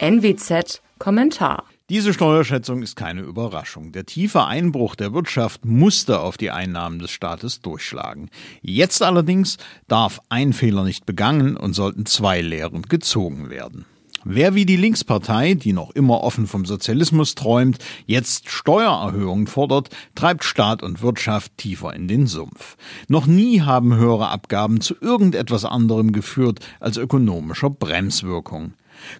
[0.00, 3.92] NWZ Kommentar diese Steuerschätzung ist keine Überraschung.
[3.92, 8.30] Der tiefe Einbruch der Wirtschaft musste auf die Einnahmen des Staates durchschlagen.
[8.62, 13.84] Jetzt allerdings darf ein Fehler nicht begangen und sollten zwei Lehren gezogen werden.
[14.24, 17.76] Wer wie die Linkspartei, die noch immer offen vom Sozialismus träumt,
[18.06, 22.78] jetzt Steuererhöhungen fordert, treibt Staat und Wirtschaft tiefer in den Sumpf.
[23.08, 28.72] Noch nie haben höhere Abgaben zu irgendetwas anderem geführt als ökonomischer Bremswirkung.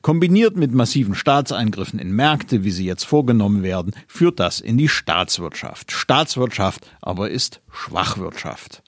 [0.02, 4.88] Kombiniert mit massiven Staatseingriffen in Märkte, wie sie jetzt vorgenommen werden, führt das in die
[4.88, 5.92] Staatswirtschaft.
[5.92, 8.82] Staatswirtschaft aber ist Schwachwirtschaft.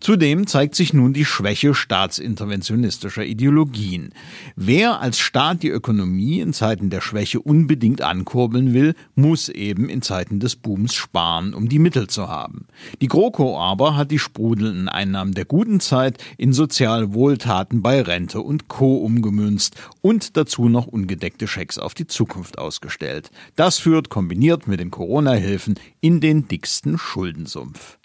[0.00, 4.10] Zudem zeigt sich nun die Schwäche staatsinterventionistischer Ideologien.
[4.54, 10.02] Wer als Staat die Ökonomie in Zeiten der Schwäche unbedingt ankurbeln will, muss eben in
[10.02, 12.66] Zeiten des Booms sparen, um die Mittel zu haben.
[13.00, 18.40] Die GroKo aber hat die sprudelnden Einnahmen der guten Zeit in soziale Wohltaten bei Rente
[18.40, 18.96] und Co.
[18.96, 23.30] umgemünzt und dazu noch ungedeckte Schecks auf die Zukunft ausgestellt.
[23.54, 27.98] Das führt kombiniert mit den Corona-Hilfen in den dicksten Schuldensumpf.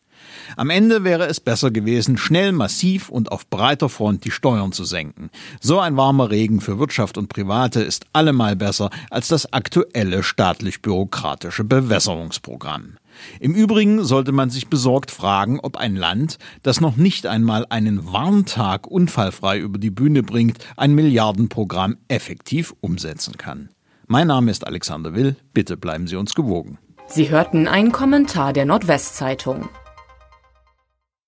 [0.58, 4.83] Am Ende wäre es besser gewesen, schnell, massiv und auf breiter Front die Steuern zu
[4.83, 5.30] senken.
[5.59, 11.64] So ein warmer Regen für Wirtschaft und Private ist allemal besser als das aktuelle staatlich-bürokratische
[11.64, 12.97] Bewässerungsprogramm.
[13.39, 18.11] Im Übrigen sollte man sich besorgt fragen, ob ein Land, das noch nicht einmal einen
[18.11, 23.69] Warntag unfallfrei über die Bühne bringt, ein Milliardenprogramm effektiv umsetzen kann.
[24.08, 26.77] Mein Name ist Alexander Will, bitte bleiben Sie uns gewogen.
[27.08, 29.69] Sie hörten einen Kommentar der Nordwestzeitung.